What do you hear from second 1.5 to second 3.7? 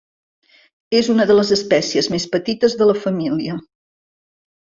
espècies més petites de la família.